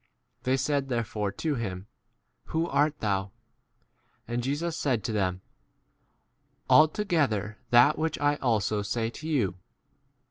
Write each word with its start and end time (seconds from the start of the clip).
They 0.45 0.57
said 0.57 0.89
therefore 0.89 1.31
to 1.33 1.53
him, 1.53 1.85
Who 2.45 2.65
art 2.67 2.95
thou'? 3.01 3.29
And 4.27 4.41
Jesus 4.41 4.75
said 4.75 5.03
to 5.03 5.11
them, 5.11 5.41
Altogether 6.67 7.43
11 7.65 7.65
that 7.69 7.97
which 7.99 8.17
I 8.17 8.37
also 8.37 8.81
say 8.81 9.11
J 9.11 9.19
to 9.19 9.27
you. 9.29 9.55